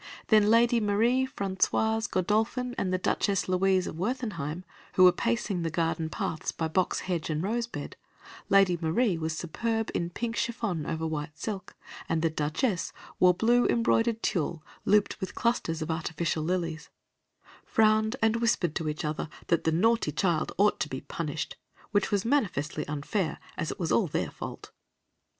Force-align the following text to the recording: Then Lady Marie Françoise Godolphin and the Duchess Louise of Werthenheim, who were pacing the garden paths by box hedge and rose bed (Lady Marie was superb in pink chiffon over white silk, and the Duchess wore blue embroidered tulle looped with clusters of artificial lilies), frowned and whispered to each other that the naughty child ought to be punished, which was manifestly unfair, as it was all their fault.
Then 0.29 0.49
Lady 0.49 0.79
Marie 0.79 1.27
Françoise 1.27 2.09
Godolphin 2.09 2.73
and 2.75 2.91
the 2.91 2.97
Duchess 2.97 3.47
Louise 3.47 3.85
of 3.85 3.97
Werthenheim, 3.97 4.63
who 4.93 5.03
were 5.03 5.11
pacing 5.11 5.61
the 5.61 5.69
garden 5.69 6.09
paths 6.09 6.51
by 6.51 6.67
box 6.67 7.01
hedge 7.01 7.29
and 7.29 7.43
rose 7.43 7.67
bed 7.67 7.95
(Lady 8.49 8.75
Marie 8.81 9.15
was 9.19 9.37
superb 9.37 9.91
in 9.93 10.09
pink 10.09 10.35
chiffon 10.37 10.87
over 10.87 11.05
white 11.05 11.37
silk, 11.37 11.75
and 12.09 12.23
the 12.23 12.31
Duchess 12.31 12.91
wore 13.19 13.35
blue 13.35 13.67
embroidered 13.67 14.23
tulle 14.23 14.63
looped 14.85 15.21
with 15.21 15.35
clusters 15.35 15.83
of 15.83 15.91
artificial 15.91 16.41
lilies), 16.41 16.89
frowned 17.63 18.15
and 18.23 18.37
whispered 18.37 18.73
to 18.77 18.89
each 18.89 19.05
other 19.05 19.29
that 19.49 19.65
the 19.65 19.71
naughty 19.71 20.11
child 20.11 20.51
ought 20.57 20.79
to 20.79 20.89
be 20.89 21.01
punished, 21.01 21.57
which 21.91 22.09
was 22.09 22.25
manifestly 22.25 22.87
unfair, 22.87 23.37
as 23.55 23.69
it 23.69 23.79
was 23.79 23.91
all 23.91 24.07
their 24.07 24.31
fault. 24.31 24.71